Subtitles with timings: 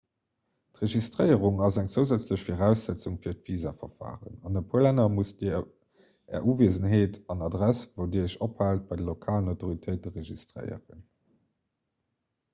[0.77, 5.59] d'registréierung ass eng zousätzlech viraussetzung fir d'visaverfaren an e puer länner musst dir
[6.39, 11.05] är uwiesenheet an adress wou dir iech ophaalt bei de lokalen autoritéite registréieren